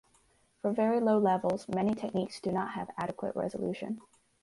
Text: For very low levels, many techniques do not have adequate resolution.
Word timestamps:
For 0.63 0.71
very 0.71 0.99
low 0.99 1.19
levels, 1.19 1.67
many 1.69 1.93
techniques 1.93 2.39
do 2.41 2.51
not 2.51 2.71
have 2.71 2.89
adequate 2.97 3.35
resolution. 3.35 4.01